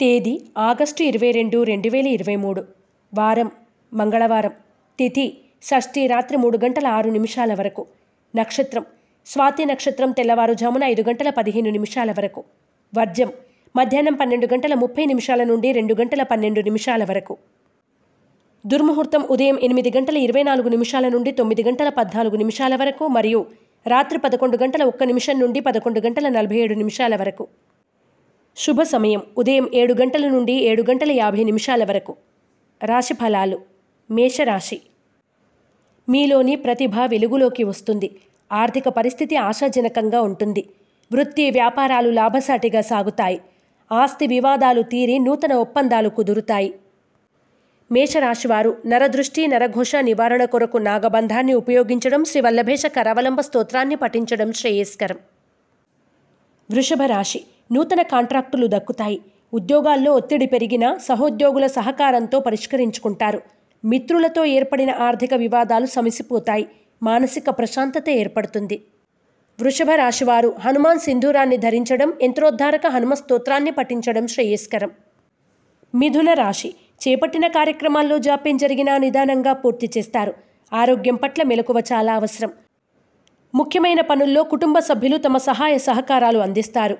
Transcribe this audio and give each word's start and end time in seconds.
తేదీ 0.00 0.40
ఆగస్టు 0.58 1.02
ఇరవై 1.02 1.30
రెండు 1.30 1.62
రెండు 1.62 1.88
వేల 1.88 2.06
ఇరవై 2.06 2.36
మూడు. 2.36 2.64
వారం 3.14 3.50
మంగళవారం. 3.92 4.52
తిథి 4.98 5.36
షష్ఠి 5.62 6.06
రాత్రి 6.06 6.36
మూడు 6.36 6.58
గంటల 6.64 6.86
ఆరు 6.86 7.10
నిమిషాల 7.10 7.54
వరకు. 7.54 7.86
నక్షత్రం 8.36 8.84
స్వాతి 9.26 9.64
నక్షత్రం 9.64 10.10
తెల్లవారుజామున 10.10 10.84
ఐదు 10.84 11.02
గంటల 11.02 11.30
పదిహేను 11.30 11.70
నిమిషాల 11.70 12.10
వరకు. 12.10 12.44
వర్జం 12.96 13.32
మధ్యాహ్నం 13.76 14.14
పన్నెండు 14.14 14.46
గంటల 14.46 14.74
ముప్పై 14.74 15.04
నిమిషాల 15.04 15.44
నుండి 15.44 15.72
రెండు 15.72 15.94
గంటల 15.94 16.22
పన్నెండు 16.22 16.60
నిమిషాల 16.60 17.04
వరకు. 17.04 17.36
దుర్ముహూర్తం 18.66 19.24
ఉదయం 19.30 19.58
ఎనిమిది 19.62 19.92
గంటల 19.96 20.16
ఇరవై 20.16 20.42
నాలుగు 20.42 20.68
నిమిషాల 20.68 21.08
నుండి 21.08 21.32
తొమ్మిది 21.32 21.62
గంటల 21.62 21.88
పద్నాలుగు 21.88 22.36
నిమిషాల 22.36 22.76
వరకు 22.76 23.08
మరియు 23.08 23.46
రాత్రి 23.86 24.18
పదకొండు 24.18 24.56
గంటల 24.56 24.82
ఒక్క 24.84 25.04
నిమిషం 25.04 25.40
నుండి 25.40 25.60
పదకొండు 25.60 26.00
గంటల 26.00 26.28
నలభై 26.28 26.56
ఏడు 26.56 26.74
నిమిషాల 26.74 27.16
వరకు. 27.16 27.46
శుభ 28.58 28.82
సమయం. 28.82 29.22
ఉదయం 29.38 29.70
ఏడు 29.74 29.94
గంటల 29.94 30.28
నుండి 30.28 30.52
ఏడు 30.52 30.82
గంటల 30.90 31.12
యాభై 31.12 31.44
నిమిషాల 31.44 31.84
వరకు. 31.84 32.16
రాశి 32.84 33.14
ఫలాలు 33.14 33.58
మేషరాశి. 34.10 34.80
మీలోని 36.08 36.56
ప్రతిభ 36.56 36.94
వెలుగులోకి 37.06 37.64
వస్తుంది. 37.64 38.10
ఆర్థిక 38.52 38.88
పరిస్థితి 38.88 39.36
ఆశాజనకంగా 39.36 40.20
ఉంటుంది. 40.20 40.68
వృత్తి 41.12 41.50
వ్యాపారాలు 41.50 42.10
లాభసాటిగా 42.10 42.80
సాగుతాయి. 42.80 43.40
ఆస్తి 43.92 44.26
వివాదాలు 44.26 44.82
తీరి 44.82 45.18
నూతన 45.18 45.52
ఒప్పందాలు 45.52 46.08
కుదురుతాయి. 46.08 46.74
మేషరాశివారు 47.92 48.76
నరదృష్టి 48.86 49.46
నరఘోష 49.46 49.96
నివారణ 49.96 50.44
కొరకు 50.44 50.78
నాగబంధాన్ని 50.78 51.54
ఉపయోగించడం 51.54 52.24
శ్రీ 52.24 52.40
వల్లభేష 52.40 52.86
కరవలంబ 52.86 53.40
స్తోత్రాన్ని 53.40 53.94
పఠించడం 53.94 54.52
శ్రేయస్కరం. 54.52 55.18
వృషభ 56.70 57.02
రాశి 57.06 57.40
నూతన 57.72 58.02
కాంట్రాక్టులు 58.02 58.66
దక్కుతాయి. 58.66 59.20
ఉద్యోగాల్లో 59.54 60.12
ఒత్తిడి 60.12 60.46
పెరిగినా 60.46 60.98
సహోద్యోగుల 60.98 61.66
సహకారంతో 61.66 62.40
పరిష్కరించుకుంటారు. 62.40 63.42
మిత్రులతో 63.84 64.44
ఏర్పడిన 64.44 64.90
ఆర్థిక 64.90 65.34
వివాదాలు 65.34 65.86
సమసిపోతాయి. 65.86 66.68
మానసిక 67.02 67.50
ప్రశాంతత 67.50 68.08
ఏర్పడుతుంది. 68.10 68.82
వృషభ 69.60 69.90
రాశివారు 69.90 70.54
హనుమాన్ 70.60 70.98
సింధూరాన్ని 70.98 71.56
ధరించడం 71.56 72.12
యంత్రోద్ధారక 72.22 72.86
హనుమ 72.86 73.14
స్తోత్రాన్ని 73.14 73.70
పఠించడం 73.70 74.26
శ్రేయస్కరం. 74.26 74.90
మిథున 75.94 76.32
రాశి 76.32 76.74
చేపట్టిన 77.08 77.46
కార్యక్రమాల్లో 77.46 78.18
జాప్యం 78.18 78.56
జరిగినా 78.56 78.98
నిదానంగా 78.98 79.52
పూర్తి 79.52 79.90
చేస్తారు. 79.98 80.34
ఆరోగ్యం 80.72 81.14
పట్ల 81.14 81.42
మెలకువ 81.42 81.82
చాలా 81.92 82.14
అవసరం. 82.14 82.50
ముఖ్యమైన 83.54 84.00
పనుల్లో 84.00 84.42
కుటుంబ 84.42 84.78
సభ్యులు 84.78 85.16
తమ 85.16 85.36
సహాయ 85.36 85.78
సహకారాలు 85.78 86.38
అందిస్తారు. 86.38 86.98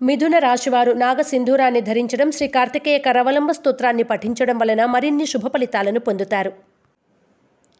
మిథున 0.00 0.38
రాశివారు 0.38 0.92
నాగసింధూరాన్ని 0.92 1.80
ధరించడం 1.80 2.30
శ్రీ 2.30 2.48
కార్తికేయ 2.48 2.98
కరవలంబ 2.98 3.50
స్తోత్రాన్ని 3.50 4.02
పఠించడం 4.02 4.58
వలన 4.58 4.84
మరిన్ని 4.84 5.26
శుభ 5.26 5.46
ఫలితాలను 5.46 6.00
పొందుతారు. 6.00 6.50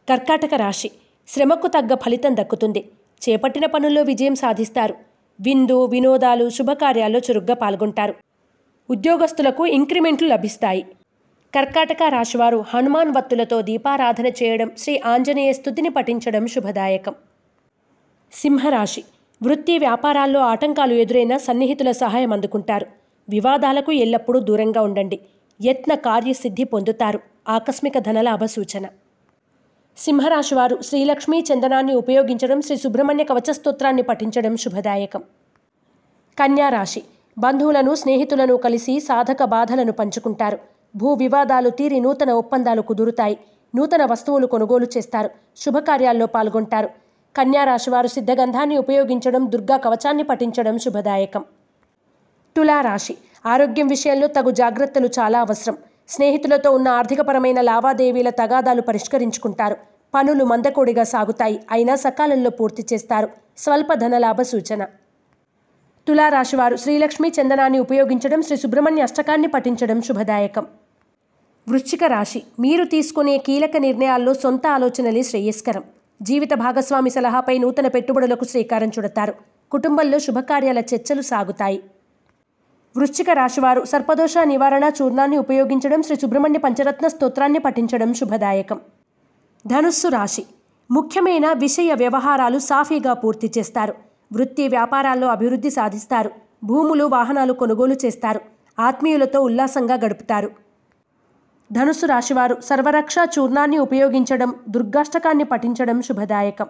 కర్కాటక 0.08 0.54
రాశి 0.54 0.90
శ్రమకు 1.28 1.68
తగ్గ 1.68 1.94
ఫలితం 1.94 2.36
దక్కుతుంది. 2.36 2.80
చేపట్టిన 3.22 3.66
పనుల్లో 3.66 4.02
విజయం 4.02 4.34
సాధిస్తారు. 4.34 4.94
విందు 5.40 5.86
వినోదాలు 5.86 6.48
శుభకార్యాల్లో 6.48 7.18
చురుగ్గా 7.18 7.54
పాల్గొంటారు. 7.54 8.14
ఉద్యోగస్తులకు 8.90 9.66
ఇంక్రిమెంట్లు 9.66 10.28
లభిస్తాయి. 10.28 10.82
కర్కాటక 11.54 12.02
రాశివారు 12.08 12.64
హనుమాన్ 12.68 13.14
వత్తులతో 13.16 13.62
దీపారాధన 13.62 14.26
చేయడం 14.26 14.70
శ్రీ 14.78 15.00
ఆంజనేయ 15.04 15.52
స్థుతిని 15.52 15.88
పఠించడం 15.88 16.46
శుభదాయకం. 16.46 17.14
సింహరాశి 18.32 19.04
వృత్తి 19.42 19.78
వ్యాపారాల్లో 19.78 20.40
ఆటంకాలు 20.40 20.94
ఎదురైనా 20.94 21.38
సన్నిహితుల 21.38 21.90
సహాయం 21.90 22.32
అందుకుంటారు. 22.32 22.86
వివాదాలకు 23.28 23.92
ఎల్లప్పుడూ 23.92 24.40
దూరంగా 24.40 24.82
ఉండండి. 24.82 25.20
యత్న 25.60 25.94
కార్యసిద్ధి 25.94 26.64
పొందుతారు. 26.64 27.20
ఆకస్మిక 27.48 27.98
ధనలాభ 27.98 28.44
సూచన. 28.44 28.86
సింహరాశివారు 29.98 30.82
శ్రీలక్ష్మీ 30.82 31.44
చందనాన్ని 31.52 31.94
ఉపయోగించడం 31.94 32.60
శ్రీ 32.60 32.76
సుబ్రహ్మణ్య 32.76 33.24
కవచ 33.24 33.52
స్తోత్రాన్ని 33.52 34.02
పఠించడం 34.02 34.56
శుభదాయకం. 34.56 35.22
కన్యారాశి 36.38 37.02
బంధువులను 37.38 37.94
స్నేహితులను 37.94 38.56
కలిసి 38.56 39.00
సాధక 39.00 39.44
బాధలను 39.44 39.92
పంచుకుంటారు. 39.92 40.58
భూ 40.96 41.12
వివాదాలు 41.12 41.70
తీరి 41.70 42.00
నూతన 42.00 42.32
ఒప్పందాలు 42.32 42.82
కుదురుతాయి. 42.82 43.38
నూతన 43.76 44.04
వస్తువులు 44.04 44.46
కొనుగోలు 44.46 44.86
చేస్తారు. 44.96 45.30
శుభకార్యాల్లో 45.56 46.26
పాల్గొంటారు. 46.26 46.88
కన్యారాశివారు 47.36 48.06
సిద్ధగంధాన్ని 48.06 48.76
ఉపయోగించడం 48.76 49.50
దుర్గా 49.50 49.76
కవచాన్ని 49.76 50.22
పఠించడం 50.22 50.78
శుభదాయకం. 50.78 51.44
తులారాశి 52.56 53.16
ఆరోగ్యం 53.46 53.86
విషయంలో 53.86 54.26
తగు 54.26 54.50
జాగ్రత్తలు 54.50 55.08
చాలా 55.18 55.40
అవసరం. 55.40 55.78
స్నేహితులతో 56.08 56.70
ఉన్న 56.70 56.88
ఆర్థికపరమైన 56.88 57.60
లావాదేవీల 57.60 58.30
తగాదాలు 58.30 58.82
పరిష్కరించుకుంటారు. 58.82 59.76
పనులు 60.14 60.44
మందకోడిగా 60.44 61.04
సాగుతాయి. 61.04 61.60
అయినా 61.70 61.94
సకాలంలో 61.94 62.50
పూర్తి 62.50 62.86
చేస్తారు. 62.92 63.28
స్వల్ప 63.58 63.94
ధనలాభ 63.94 64.42
సూచన. 64.42 64.82
తులారాశివారు 66.06 66.76
శ్రీలక్ష్మీ 66.76 67.28
చందనాన్ని 67.28 67.78
ఉపయోగించడం 67.78 68.42
శ్రీ 68.42 68.56
సుబ్రహ్మణ్య 68.56 69.02
అష్టకాన్ని 69.02 69.48
పఠించడం 69.48 70.00
శుభదాయకం. 70.02 70.66
వృశ్చిక 71.68 72.04
రాశి. 72.04 72.42
మీరు 72.60 72.84
తీసుకునే 72.84 73.38
కీలక 73.38 73.76
నిర్ణయాల్లో 73.76 74.34
సొంత 74.34 74.66
ఆలోచనలే 74.66 75.22
శ్రేయస్కరం. 75.22 75.82
జీవిత 76.20 76.54
భాగస్వామి 76.54 77.10
సలహాపై 77.10 77.58
నూతన 77.58 77.86
పెట్టుబడులకు 77.86 78.44
శ్రీకారం 78.44 78.88
చుడతారు. 78.88 79.34
కుటుంబంలో 79.70 80.18
శుభకార్యాల 80.18 80.78
చర్చలు 80.78 81.22
సాగుతాయి. 81.22 81.82
వృశ్చిక 82.96 83.30
రాశివారు 83.30 83.84
సర్పదోష 83.84 84.38
నివారణ 84.44 84.90
చూర్ణాన్ని 85.02 85.38
ఉపయోగించడం 85.38 86.02
శ్రీ 86.02 86.16
సుబ్రహ్మణ్య 86.16 86.58
పంచరత్న 86.58 87.08
స్తోత్రాన్ని 87.08 87.58
పఠించడం 87.58 88.14
శుభదాయకం. 88.14 88.80
ధనుస్సు 89.66 90.08
రాశి. 90.08 90.44
ముఖ్యమైన 90.90 91.52
విషయ 91.52 91.94
వ్యవహారాలు 91.94 92.58
సాఫీగా 92.58 93.12
పూర్తి 93.12 93.52
చేస్తారు. 93.58 93.94
వృత్తి 94.32 94.68
వ్యాపారాల్లో 94.68 95.28
అభివృద్ధి 95.28 95.70
సాధిస్తారు. 95.70 96.30
భూములు 96.64 97.04
వాహనాలు 97.04 97.52
కొనుగోలు 97.52 97.96
చేస్తారు. 98.04 98.40
ఆత్మీయులతో 98.78 99.40
ఉల్లాసంగా 99.40 99.94
గడుపుతారు. 99.94 100.50
ధనుసు 101.70 102.06
రాశివారు 102.06 102.60
సర్వరక్ష 102.60 103.14
చూర్ణాన్ని 103.34 103.78
ఉపయోగించడం 103.78 104.54
దుర్గాష్టకాన్ని 104.68 105.44
పఠించడం 105.44 106.02
శుభదాయకం. 106.02 106.68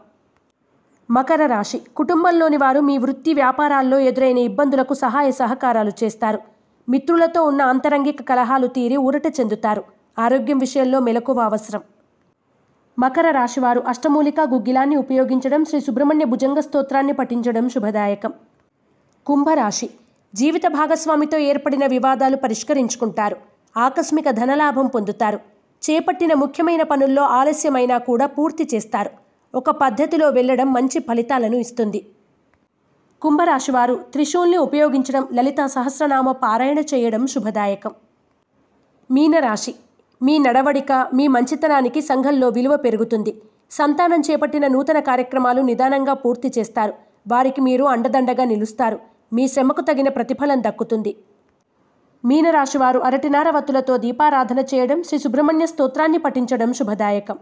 మకర 1.11 1.47
రాశి 1.47 1.79
కుటుంబంలోని 1.97 2.57
వారు 2.57 2.81
మీ 2.81 2.99
వృత్తి 2.99 3.35
వ్యాపారాల్లో 3.35 3.99
ఎదురైన 3.99 4.39
ఇబ్బందులకు 4.39 4.95
సహాయ 4.95 5.31
సహకారాలు 5.31 5.93
చేస్తారు. 6.03 6.39
మిత్రులతో 6.89 7.43
ఉన్న 7.43 7.63
అంతరంగిక 7.63 8.23
కలహాలు 8.23 8.67
తీరి 8.67 8.97
ఊరట 8.97 9.27
చెందుతారు. 9.41 9.83
ఆరోగ్యం 10.19 10.59
విషయంలో 10.59 11.01
మెలకువ 11.01 11.41
అవసరం. 11.41 11.83
మకర 12.99 13.31
రాశివారు 13.31 13.81
అష్టమూలిక 13.81 14.41
గుగ్గిలాన్ని 14.41 14.97
ఉపయోగించడం 14.97 15.65
శ్రీ 15.65 15.81
సుబ్రహ్మణ్య 15.81 16.25
భుజంగ 16.25 16.61
స్తోత్రాన్ని 16.61 17.13
పఠించడం 17.13 17.69
శుభదాయకం. 17.69 18.33
కుంభరాశి 19.27 19.89
జీవిత 20.35 20.67
భాగస్వామితో 20.69 21.39
ఏర్పడిన 21.39 21.87
వివాదాలు 21.87 22.37
పరిష్కరించుకుంటారు. 22.37 23.58
ఆకస్మిక 23.77 24.31
ధనలాభం 24.31 24.87
పొందుతారు. 24.87 25.39
చేపట్టిన 25.83 26.35
ముఖ్యమైన 26.35 26.83
పనుల్లో 26.83 27.23
ఆలస్యమైనా 27.23 27.99
కూడా 27.99 28.27
పూర్తి 28.27 28.69
చేస్తారు. 28.75 29.11
ఒక 29.55 29.71
పద్ధతిలో 29.71 30.29
వెళ్ళడం 30.29 30.73
మంచి 30.73 30.99
ఫలితాలను 30.99 31.57
ఇస్తుంది. 31.57 32.01
కుంభరాశివారు 33.23 33.95
త్రిశూల్ని 34.13 34.57
ఉపయోగించడం 34.57 35.29
లలిత 35.33 35.67
సహస్రనామ 35.67 36.33
పారాయణ 36.33 36.79
చేయడం 36.79 37.27
శుభదాయకం. 37.27 37.93
మీనరాశి. 39.11 39.75
మీ 40.23 40.39
నడవడిక 40.39 40.93
మీ 41.15 41.29
మంచితనానికి 41.29 42.01
సంఘంలో 42.01 42.49
విలువ 42.49 42.77
పెరుగుతుంది. 42.77 43.33
సంతానం 43.71 44.21
చేపట్టిన 44.21 44.67
నూతన 44.67 45.01
కార్యక్రమాలు 45.01 45.61
నిదానంగా 45.61 46.15
పూర్తి 46.15 46.53
చేస్తారు. 46.59 46.95
వారికి 47.29 47.61
మీరు 47.61 47.85
అండదండగా 47.85 48.45
నిలుస్తారు. 48.45 48.99
మీ 49.33 49.49
శ్రమకు 49.49 49.81
తగిన 49.81 50.09
ప్రతిఫలం 50.09 50.63
దక్కుతుంది. 50.63 51.17
మీనరాశివారు 52.29 52.99
అరటినార 53.01 53.49
వత్తులతో 53.57 53.95
దీపారాధన 54.05 54.61
చేయడం 54.71 54.99
శ్రీ 55.09 55.19
సుబ్రహ్మణ్య 55.19 55.67
స్తోత్రాన్ని 55.67 56.19
పఠించడం 56.19 56.71
శుభదాయకం. 56.73 57.37